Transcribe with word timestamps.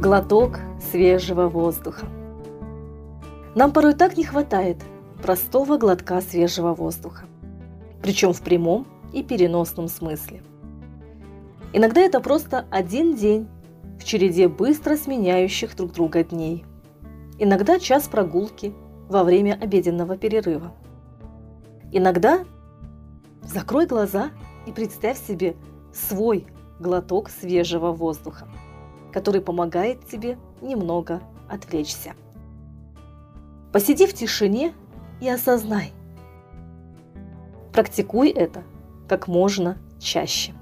глоток 0.00 0.60
свежего 0.90 1.50
воздуха. 1.50 2.06
Нам 3.54 3.70
порой 3.70 3.92
так 3.92 4.16
не 4.16 4.24
хватает 4.24 4.78
простого 5.22 5.76
глотка 5.76 6.22
свежего 6.22 6.72
воздуха, 6.72 7.26
причем 8.00 8.32
в 8.32 8.40
прямом 8.40 8.86
и 9.12 9.22
переносном 9.22 9.88
смысле. 9.88 10.42
Иногда 11.74 12.00
это 12.00 12.20
просто 12.20 12.64
один 12.70 13.14
день 13.14 13.46
в 13.98 14.04
череде 14.04 14.48
быстро 14.48 14.96
сменяющих 14.96 15.76
друг 15.76 15.92
друга 15.92 16.24
дней. 16.24 16.64
Иногда 17.38 17.78
час 17.78 18.08
прогулки 18.08 18.72
во 19.10 19.22
время 19.22 19.58
обеденного 19.60 20.16
перерыва. 20.16 20.72
Иногда 21.92 22.46
закрой 23.42 23.86
глаза 23.86 24.30
и 24.66 24.72
представь 24.72 25.20
себе 25.22 25.56
свой 25.92 26.46
глоток 26.78 27.28
свежего 27.28 27.92
воздуха, 27.92 28.48
который 29.12 29.40
помогает 29.40 30.06
тебе 30.06 30.38
немного 30.60 31.20
отвлечься. 31.48 32.14
Посиди 33.72 34.06
в 34.06 34.14
тишине 34.14 34.74
и 35.20 35.28
осознай. 35.28 35.92
Практикуй 37.72 38.30
это 38.30 38.62
как 39.08 39.28
можно 39.28 39.78
чаще. 40.00 40.52